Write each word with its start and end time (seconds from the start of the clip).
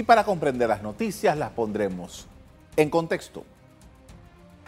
y 0.00 0.02
para 0.02 0.24
comprender 0.24 0.66
las 0.66 0.82
noticias 0.82 1.36
las 1.36 1.50
pondremos 1.50 2.26
en 2.74 2.88
contexto. 2.88 3.44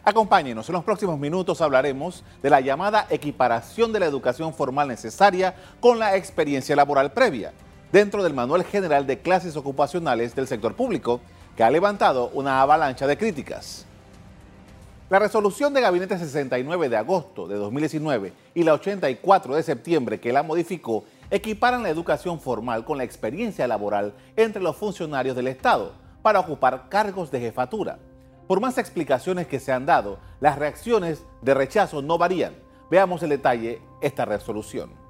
Acompáñenos, 0.05 0.69
en 0.69 0.75
los 0.75 0.85
próximos 0.85 1.19
minutos 1.19 1.63
hablaremos 1.63 2.23
de 2.43 2.51
la 2.51 2.61
llamada 2.61 3.07
equiparación 3.09 3.95
de 3.95 4.01
la 4.01 4.05
educación 4.05 4.53
formal 4.53 4.89
necesaria 4.89 5.55
con 5.81 5.99
la 5.99 6.17
experiencia 6.17 6.77
laboral 6.77 7.13
previa 7.13 7.55
dentro 7.91 8.23
del 8.23 8.35
Manual 8.35 8.63
General 8.65 9.07
de 9.07 9.21
Clases 9.21 9.57
Ocupacionales 9.57 10.35
del 10.35 10.49
Sector 10.49 10.75
Público, 10.75 11.23
que 11.57 11.65
ha 11.65 11.71
levantado 11.71 12.29
una 12.35 12.61
avalancha 12.61 13.07
de 13.07 13.17
críticas. 13.17 13.87
La 15.09 15.19
resolución 15.19 15.73
de 15.73 15.81
Gabinete 15.81 16.19
69 16.19 16.91
de 16.91 16.97
agosto 16.99 17.49
de 17.49 17.57
2019 17.57 18.35
y 18.55 18.65
la 18.65 18.75
84 18.75 19.55
de 19.55 19.63
septiembre 19.63 20.21
que 20.21 20.33
la 20.33 20.43
modificó 20.43 21.05
equiparan 21.33 21.83
la 21.83 21.89
educación 21.89 22.39
formal 22.39 22.85
con 22.85 22.99
la 22.99 23.05
experiencia 23.05 23.67
laboral 23.67 24.13
entre 24.37 24.63
los 24.63 24.77
funcionarios 24.77 25.35
del 25.35 25.49
Estado 25.49 25.93
para 26.21 26.39
ocupar 26.39 26.91
cargos 26.91 27.31
de 27.31 27.41
jefatura. 27.41 27.99
Por 28.47 28.61
más 28.61 28.77
explicaciones 28.77 29.47
que 29.47 29.59
se 29.59 29.73
han 29.73 29.87
dado, 29.87 30.19
las 30.41 30.59
reacciones 30.59 31.25
de 31.41 31.55
rechazo 31.55 32.03
no 32.03 32.19
varían. 32.19 32.53
Veamos 32.91 33.23
el 33.23 33.31
detalle 33.31 33.81
esta 34.03 34.27
resolución. 34.27 35.02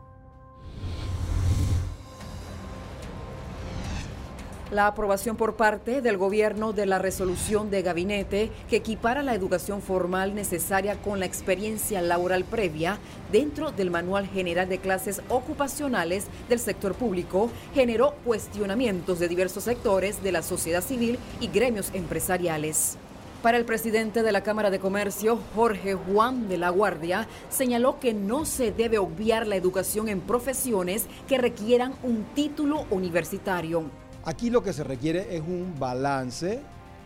La 4.73 4.87
aprobación 4.87 5.37
por 5.37 5.57
parte 5.57 6.01
del 6.01 6.17
gobierno 6.17 6.73
de 6.73 6.87
la 6.87 6.99
resolución 6.99 7.71
de 7.71 7.83
gabinete 7.83 8.51
que 8.71 8.77
equipara 8.77 9.23
la 9.23 9.35
educación 9.35 9.83
formal 9.83 10.35
necesaria 10.35 10.97
con 11.03 11.21
la 11.21 11.27
experiencia 11.27 12.01
laboral 12.01 12.45
previa 12.45 12.99
dentro 13.31 13.71
del 13.71 13.91
Manual 13.91 14.27
General 14.29 14.67
de 14.67 14.79
Clases 14.79 15.21
Ocupacionales 15.29 16.29
del 16.49 16.59
Sector 16.59 16.95
Público 16.95 17.51
generó 17.75 18.15
cuestionamientos 18.25 19.19
de 19.19 19.29
diversos 19.29 19.65
sectores 19.65 20.23
de 20.23 20.33
la 20.33 20.41
sociedad 20.41 20.81
civil 20.81 21.19
y 21.39 21.49
gremios 21.49 21.91
empresariales. 21.93 22.97
Para 23.43 23.59
el 23.59 23.67
presidente 23.67 24.23
de 24.23 24.33
la 24.33 24.43
Cámara 24.43 24.71
de 24.71 24.79
Comercio, 24.79 25.39
Jorge 25.55 25.93
Juan 25.93 26.49
de 26.49 26.57
la 26.57 26.71
Guardia, 26.71 27.29
señaló 27.51 28.01
que 28.01 28.15
no 28.15 28.47
se 28.47 28.73
debe 28.73 28.97
obviar 28.97 29.47
la 29.47 29.57
educación 29.57 30.09
en 30.09 30.23
profesiones 30.23 31.09
que 31.29 31.37
requieran 31.37 31.93
un 32.03 32.25
título 32.35 32.87
universitario. 32.89 34.02
Aquí 34.25 34.51
lo 34.51 34.63
que 34.63 34.73
se 34.73 34.85
requiere 34.85 35.35
es 35.35 35.43
un 35.43 35.75
balance, 35.81 36.61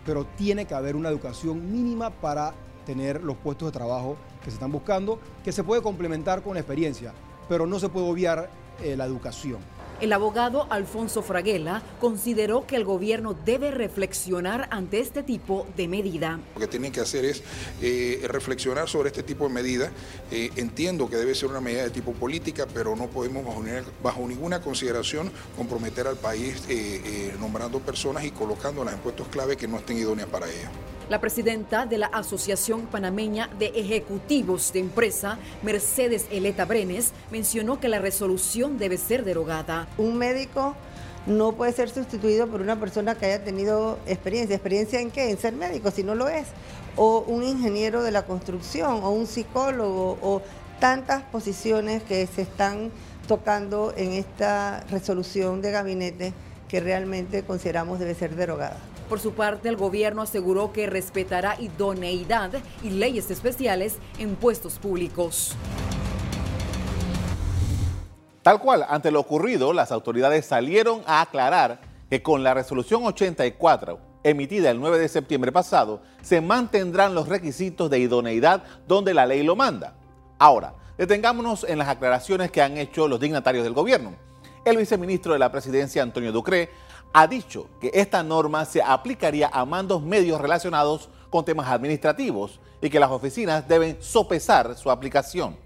pero 0.04 0.26
tiene 0.36 0.66
que 0.66 0.74
haber 0.74 0.96
una 0.96 1.08
educación 1.08 1.72
mínima 1.72 2.10
para 2.10 2.52
tener 2.84 3.22
los 3.22 3.38
puestos 3.38 3.68
de 3.68 3.72
trabajo 3.72 4.16
que 4.44 4.50
se 4.50 4.56
están 4.56 4.70
buscando, 4.70 5.18
que 5.42 5.50
se 5.50 5.64
puede 5.64 5.80
complementar 5.80 6.42
con 6.42 6.54
la 6.54 6.60
experiencia, 6.60 7.14
pero 7.48 7.66
no 7.66 7.78
se 7.78 7.88
puede 7.88 8.06
obviar 8.06 8.50
eh, 8.82 8.96
la 8.96 9.06
educación. 9.06 9.60
El 9.98 10.12
abogado 10.12 10.66
Alfonso 10.68 11.22
Fraguela 11.22 11.82
consideró 12.00 12.66
que 12.66 12.76
el 12.76 12.84
gobierno 12.84 13.34
debe 13.46 13.70
reflexionar 13.70 14.68
ante 14.70 15.00
este 15.00 15.22
tipo 15.22 15.66
de 15.74 15.88
medida. 15.88 16.38
Lo 16.54 16.60
que 16.60 16.66
tienen 16.66 16.92
que 16.92 17.00
hacer 17.00 17.24
es 17.24 17.42
eh, 17.80 18.20
reflexionar 18.28 18.90
sobre 18.90 19.08
este 19.08 19.22
tipo 19.22 19.48
de 19.48 19.54
medida. 19.54 19.90
Eh, 20.30 20.50
entiendo 20.56 21.08
que 21.08 21.16
debe 21.16 21.34
ser 21.34 21.48
una 21.48 21.62
medida 21.62 21.84
de 21.84 21.90
tipo 21.90 22.12
política, 22.12 22.66
pero 22.74 22.94
no 22.94 23.06
podemos 23.06 23.42
bajo, 24.02 24.28
ninguna 24.28 24.60
consideración 24.60 25.32
comprometer 25.56 26.06
al 26.06 26.16
país 26.16 26.62
eh, 26.68 27.32
nombrando 27.40 27.80
personas 27.80 28.24
y 28.24 28.32
colocándolas 28.32 28.92
en 28.92 29.00
puestos 29.00 29.28
clave 29.28 29.56
que 29.56 29.66
no 29.66 29.78
estén 29.78 29.96
idóneas 29.96 30.28
para 30.28 30.46
ello. 30.46 30.95
La 31.08 31.20
presidenta 31.20 31.86
de 31.86 31.98
la 31.98 32.06
Asociación 32.06 32.86
Panameña 32.86 33.48
de 33.60 33.66
Ejecutivos 33.66 34.72
de 34.72 34.80
Empresa, 34.80 35.38
Mercedes 35.62 36.26
Eleta 36.32 36.64
Brenes, 36.64 37.12
mencionó 37.30 37.78
que 37.78 37.88
la 37.88 38.00
resolución 38.00 38.76
debe 38.76 38.98
ser 38.98 39.24
derogada. 39.24 39.86
Un 39.98 40.18
médico 40.18 40.74
no 41.28 41.52
puede 41.52 41.72
ser 41.72 41.90
sustituido 41.90 42.48
por 42.48 42.60
una 42.60 42.80
persona 42.80 43.14
que 43.14 43.26
haya 43.26 43.44
tenido 43.44 44.00
experiencia. 44.08 44.56
¿Experiencia 44.56 45.00
en 45.00 45.12
qué? 45.12 45.30
En 45.30 45.38
ser 45.38 45.52
médico, 45.54 45.92
si 45.92 46.02
no 46.02 46.16
lo 46.16 46.26
es. 46.26 46.48
O 46.96 47.20
un 47.20 47.44
ingeniero 47.44 48.02
de 48.02 48.10
la 48.10 48.24
construcción, 48.24 49.04
o 49.04 49.10
un 49.10 49.28
psicólogo, 49.28 50.18
o 50.20 50.42
tantas 50.80 51.22
posiciones 51.22 52.02
que 52.02 52.26
se 52.26 52.42
están 52.42 52.90
tocando 53.28 53.94
en 53.96 54.12
esta 54.12 54.80
resolución 54.90 55.62
de 55.62 55.70
gabinete 55.70 56.32
que 56.68 56.80
realmente 56.80 57.44
consideramos 57.44 58.00
debe 58.00 58.16
ser 58.16 58.34
derogada. 58.34 58.78
Por 59.08 59.20
su 59.20 59.32
parte, 59.32 59.68
el 59.68 59.76
gobierno 59.76 60.22
aseguró 60.22 60.72
que 60.72 60.86
respetará 60.86 61.56
idoneidad 61.60 62.50
y 62.82 62.90
leyes 62.90 63.30
especiales 63.30 63.98
en 64.18 64.36
puestos 64.36 64.78
públicos. 64.78 65.54
Tal 68.42 68.60
cual, 68.60 68.84
ante 68.88 69.10
lo 69.10 69.20
ocurrido, 69.20 69.72
las 69.72 69.92
autoridades 69.92 70.46
salieron 70.46 71.02
a 71.06 71.20
aclarar 71.20 71.80
que 72.08 72.22
con 72.22 72.42
la 72.42 72.54
resolución 72.54 73.04
84 73.04 74.06
emitida 74.30 74.70
el 74.70 74.80
9 74.80 74.98
de 74.98 75.08
septiembre 75.08 75.52
pasado, 75.52 76.00
se 76.20 76.40
mantendrán 76.40 77.14
los 77.14 77.28
requisitos 77.28 77.88
de 77.88 78.00
idoneidad 78.00 78.64
donde 78.88 79.14
la 79.14 79.24
ley 79.24 79.44
lo 79.44 79.54
manda. 79.54 79.94
Ahora, 80.38 80.74
detengámonos 80.98 81.62
en 81.62 81.78
las 81.78 81.88
aclaraciones 81.88 82.50
que 82.50 82.60
han 82.60 82.76
hecho 82.76 83.06
los 83.06 83.20
dignatarios 83.20 83.62
del 83.62 83.72
gobierno. 83.72 84.14
El 84.64 84.78
viceministro 84.78 85.32
de 85.32 85.38
la 85.38 85.52
presidencia, 85.52 86.02
Antonio 86.02 86.32
Ducré, 86.32 86.70
ha 87.18 87.26
dicho 87.26 87.68
que 87.80 87.90
esta 87.94 88.22
norma 88.22 88.66
se 88.66 88.82
aplicaría 88.82 89.48
a 89.50 89.64
mandos 89.64 90.02
medios 90.02 90.38
relacionados 90.38 91.08
con 91.30 91.46
temas 91.46 91.66
administrativos 91.66 92.60
y 92.82 92.90
que 92.90 93.00
las 93.00 93.10
oficinas 93.10 93.66
deben 93.66 93.96
sopesar 94.02 94.76
su 94.76 94.90
aplicación. 94.90 95.56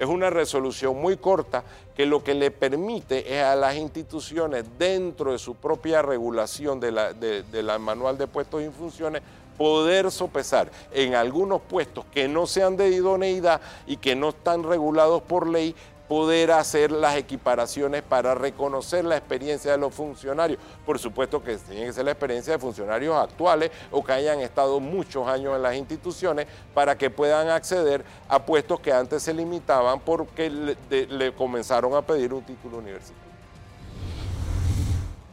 Es 0.00 0.08
una 0.08 0.30
resolución 0.30 1.00
muy 1.00 1.16
corta 1.16 1.62
que 1.94 2.06
lo 2.06 2.24
que 2.24 2.34
le 2.34 2.50
permite 2.50 3.38
es 3.38 3.44
a 3.44 3.54
las 3.54 3.76
instituciones 3.76 4.64
dentro 4.76 5.30
de 5.30 5.38
su 5.38 5.54
propia 5.54 6.02
regulación 6.02 6.80
de 6.80 6.90
la, 6.90 7.78
manual 7.78 8.18
de 8.18 8.26
puestos 8.26 8.60
y 8.62 8.68
funciones 8.68 9.22
poder 9.56 10.10
sopesar 10.10 10.72
en 10.90 11.14
algunos 11.14 11.60
puestos 11.62 12.04
que 12.06 12.26
no 12.26 12.48
sean 12.48 12.76
de 12.76 12.88
idoneidad 12.88 13.60
y 13.86 13.96
que 13.96 14.16
no 14.16 14.30
están 14.30 14.64
regulados 14.64 15.22
por 15.22 15.48
ley 15.48 15.76
poder 16.08 16.52
hacer 16.52 16.92
las 16.92 17.16
equiparaciones 17.16 18.02
para 18.02 18.34
reconocer 18.34 19.04
la 19.04 19.16
experiencia 19.16 19.72
de 19.72 19.78
los 19.78 19.94
funcionarios. 19.94 20.58
Por 20.84 20.98
supuesto 20.98 21.42
que 21.42 21.56
tiene 21.56 21.86
que 21.86 21.92
ser 21.92 22.04
la 22.04 22.12
experiencia 22.12 22.54
de 22.54 22.58
funcionarios 22.58 23.16
actuales 23.16 23.70
o 23.90 24.04
que 24.04 24.12
hayan 24.12 24.40
estado 24.40 24.80
muchos 24.80 25.26
años 25.26 25.56
en 25.56 25.62
las 25.62 25.74
instituciones 25.76 26.46
para 26.74 26.96
que 26.96 27.10
puedan 27.10 27.48
acceder 27.48 28.04
a 28.28 28.44
puestos 28.44 28.80
que 28.80 28.92
antes 28.92 29.22
se 29.22 29.32
limitaban 29.32 30.00
porque 30.00 30.50
le, 30.50 31.34
comenzaron 31.34 31.94
a 31.94 32.02
pedir 32.02 32.32
un 32.32 32.42
título 32.42 32.78
universitario. 32.78 33.33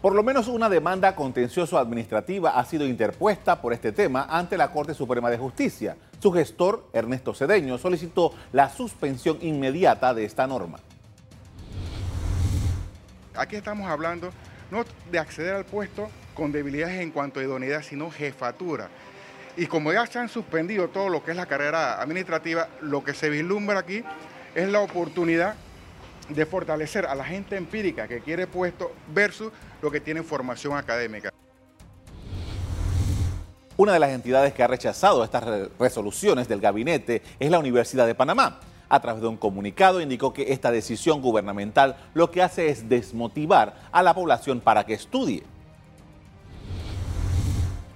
Por 0.02 0.16
lo 0.16 0.24
menos 0.24 0.48
una 0.48 0.68
demanda 0.68 1.16
contencioso 1.16 1.78
administrativa 1.78 2.58
ha 2.58 2.66
sido 2.66 2.88
interpuesta 2.88 3.62
por 3.62 3.72
este 3.72 3.92
tema 3.92 4.26
ante 4.28 4.58
la 4.58 4.72
Corte 4.72 4.96
Suprema 4.96 5.30
de 5.30 5.38
Justicia. 5.38 5.96
Su 6.18 6.32
gestor, 6.32 6.90
Ernesto 6.92 7.36
Cedeño, 7.36 7.78
solicitó 7.78 8.34
la 8.52 8.68
suspensión 8.70 9.38
inmediata 9.42 10.16
de 10.16 10.26
esta 10.26 10.48
norma. 10.48 10.80
Aquí 13.36 13.56
estamos 13.56 13.88
hablando 13.92 14.32
no 14.72 14.86
de 15.12 15.20
acceder 15.20 15.54
al 15.54 15.66
puesto 15.66 16.10
con 16.34 16.52
debilidades 16.52 17.00
en 17.00 17.12
cuanto 17.12 17.40
a 17.40 17.44
idoneidad, 17.44 17.84
sino 17.84 18.10
jefatura. 18.10 18.90
Y 19.56 19.68
como 19.68 19.94
ya 19.94 20.08
se 20.08 20.18
han 20.18 20.30
suspendido 20.30 20.88
todo 20.88 21.10
lo 21.10 21.24
que 21.24 21.30
es 21.30 21.38
la 21.38 21.46
carrera 21.46 22.02
administrativa, 22.02 22.70
lo 22.82 23.04
que 23.04 23.14
se 23.14 23.30
vislumbra 23.30 23.80
aquí 23.80 24.04
es 24.56 24.68
la 24.68 24.80
oportunidad 24.80 25.54
de 26.34 26.46
fortalecer 26.46 27.06
a 27.06 27.16
la 27.16 27.24
gente 27.24 27.56
empírica 27.56 28.08
que 28.08 28.22
quiere 28.22 28.48
puesto 28.48 28.92
versus 29.14 29.52
lo 29.82 29.92
que 29.92 30.00
tiene 30.00 30.24
formación 30.24 30.78
académica. 30.78 31.32
Una 33.78 33.94
de 33.94 34.00
las 34.00 34.12
entidades 34.12 34.54
que 34.54 34.64
ha 34.64 34.68
rechazado 34.68 35.24
estas 35.24 35.44
resoluciones 35.80 36.48
del 36.48 36.62
gabinete 36.62 37.22
es 37.40 37.50
la 37.50 37.60
Universidad 37.60 38.06
de 38.06 38.16
Panamá. 38.16 38.60
A 38.90 39.00
través 39.00 39.22
de 39.22 39.28
un 39.28 39.38
comunicado 39.38 40.02
indicó 40.02 40.34
que 40.34 40.52
esta 40.52 40.70
decisión 40.70 41.22
gubernamental 41.22 41.96
lo 42.14 42.30
que 42.30 42.42
hace 42.42 42.70
es 42.70 42.90
desmotivar 42.90 43.76
a 43.92 44.04
la 44.04 44.14
población 44.14 44.60
para 44.60 44.86
que 44.86 44.94
estudie. 44.94 45.44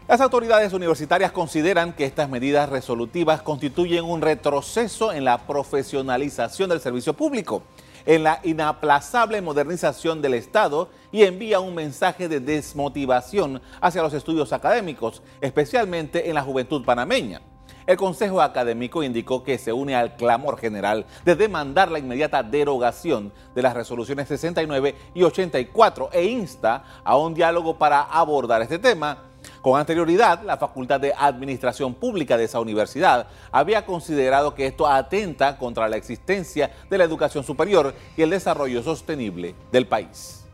Las 0.08 0.22
autoridades 0.22 0.72
universitarias 0.72 1.32
consideran 1.32 1.92
que 1.92 2.06
estas 2.06 2.30
medidas 2.30 2.70
resolutivas 2.70 3.42
constituyen 3.42 4.06
un 4.06 4.22
retroceso 4.22 5.12
en 5.12 5.26
la 5.26 5.40
profesionalización 5.40 6.70
del 6.70 6.80
servicio 6.80 7.14
público 7.14 7.64
en 8.06 8.24
la 8.24 8.40
inaplazable 8.44 9.42
modernización 9.42 10.22
del 10.22 10.36
Estado 10.36 10.90
y 11.12 11.24
envía 11.24 11.60
un 11.60 11.76
mensaje 11.76 12.28
de 12.28 12.40
desmotivación 12.40 13.62
hacia 13.82 14.02
los 14.02 14.14
estudios 14.14 14.54
académicos, 14.54 15.22
especialmente 15.42 16.30
en 16.30 16.36
la 16.36 16.44
juventud 16.44 16.84
panameña. 16.84 17.42
El 17.88 17.98
Consejo 17.98 18.42
Académico 18.42 19.04
indicó 19.04 19.44
que 19.44 19.60
se 19.60 19.72
une 19.72 19.96
al 19.96 20.16
clamor 20.16 20.58
general 20.58 21.06
de 21.24 21.36
demandar 21.36 21.92
la 21.92 22.00
inmediata 22.00 22.42
derogación 22.42 23.32
de 23.54 23.62
las 23.62 23.76
resoluciones 23.76 24.28
69 24.28 24.96
y 25.14 25.22
84 25.22 26.10
e 26.12 26.26
insta 26.26 26.84
a 27.04 27.16
un 27.16 27.36
diálogo 27.36 27.78
para 27.78 28.02
abordar 28.02 28.64
este 28.64 28.80
tema 28.80 29.20
con 29.62 29.80
anterioridad, 29.80 30.44
la 30.44 30.58
Facultad 30.58 31.00
de 31.00 31.14
Administración 31.18 31.94
Pública 31.94 32.38
de 32.38 32.46
esa 32.46 32.60
universidad 32.60 33.28
había 33.52 33.86
considerado 33.86 34.56
que 34.56 34.68
esto 34.68 34.88
atenta 34.88 35.58
contra 35.58 35.88
la 35.88 35.98
existencia 35.98 36.72
de 36.90 36.98
la 36.98 37.04
educación 37.04 37.44
superior 37.44 37.94
y 38.16 38.22
el 38.22 38.30
desarrollo 38.30 38.84
sostenible 38.84 39.56
del 39.72 39.88
país. 39.88 40.46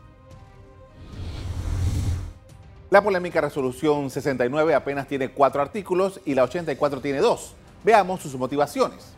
La 2.90 3.02
polémica 3.02 3.40
resolución 3.40 4.10
69 4.10 4.74
apenas 4.74 5.08
tiene 5.08 5.30
cuatro 5.30 5.62
artículos 5.62 6.20
y 6.26 6.34
la 6.34 6.44
84 6.44 7.00
tiene 7.00 7.20
dos. 7.20 7.54
Veamos 7.82 8.20
sus 8.20 8.34
motivaciones. 8.34 9.14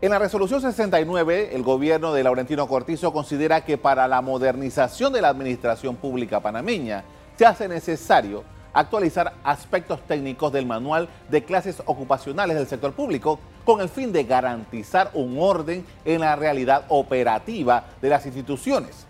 En 0.00 0.10
la 0.10 0.18
resolución 0.18 0.60
69, 0.60 1.50
el 1.52 1.62
gobierno 1.62 2.12
de 2.12 2.22
Laurentino 2.22 2.68
Cortizo 2.68 3.12
considera 3.12 3.64
que 3.64 3.78
para 3.78 4.06
la 4.06 4.20
modernización 4.20 5.12
de 5.12 5.22
la 5.22 5.30
administración 5.30 5.96
pública 5.96 6.40
panameña 6.40 7.04
se 7.36 7.46
hace 7.46 7.68
necesario 7.68 8.44
actualizar 8.72 9.34
aspectos 9.44 10.00
técnicos 10.06 10.52
del 10.52 10.66
manual 10.66 11.08
de 11.30 11.44
clases 11.44 11.82
ocupacionales 11.86 12.56
del 12.56 12.66
sector 12.66 12.92
público 12.92 13.38
con 13.64 13.80
el 13.80 13.88
fin 13.88 14.12
de 14.12 14.24
garantizar 14.24 15.10
un 15.14 15.36
orden 15.38 15.86
en 16.04 16.20
la 16.20 16.36
realidad 16.36 16.84
operativa 16.88 17.84
de 18.02 18.08
las 18.08 18.26
instituciones. 18.26 19.06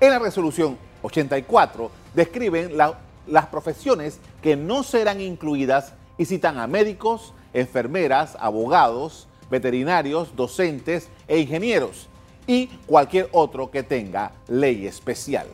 En 0.00 0.10
la 0.10 0.18
resolución 0.18 0.78
84 1.02 1.90
describen 2.14 2.76
las 2.76 3.46
profesiones 3.46 4.20
que 4.42 4.56
no 4.56 4.82
serán 4.82 5.20
incluidas 5.20 5.92
y 6.16 6.24
citan 6.24 6.58
a 6.58 6.66
médicos, 6.66 7.34
enfermeras, 7.52 8.36
abogados, 8.40 9.28
veterinarios, 9.50 10.34
docentes 10.36 11.08
e 11.28 11.38
ingenieros 11.38 12.08
y 12.46 12.68
cualquier 12.86 13.28
otro 13.32 13.70
que 13.70 13.82
tenga 13.82 14.32
ley 14.48 14.86
especial. 14.86 15.46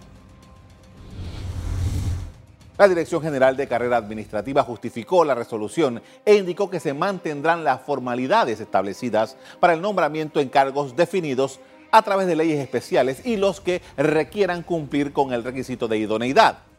La 2.81 2.89
Dirección 2.89 3.21
General 3.21 3.59
de 3.59 3.69
Carrera 3.69 3.99
Administrativa 3.99 4.63
justificó 4.63 5.23
la 5.23 5.35
resolución 5.35 6.01
e 6.25 6.37
indicó 6.37 6.71
que 6.71 6.81
se 6.81 6.95
mantendrán 6.95 7.63
las 7.63 7.83
formalidades 7.83 8.59
establecidas 8.59 9.37
para 9.61 9.75
el 9.75 9.83
nombramiento 9.83 10.41
en 10.41 10.49
cargos 10.49 10.97
definidos 10.97 11.61
a 11.91 12.01
través 12.01 12.27
de 12.27 12.37
leyes 12.37 12.59
especiales 12.59 13.21
y 13.27 13.37
los 13.37 13.61
que 13.61 13.83
requieran 13.99 14.63
cumplir 14.63 15.13
con 15.13 15.35
el 15.35 15.45
requisito 15.45 15.89
de 15.89 15.99
idoneidad. 15.99 16.70